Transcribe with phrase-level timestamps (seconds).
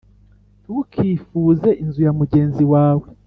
[0.63, 3.05] Ntukifuze inzu ya mugenzi wawe.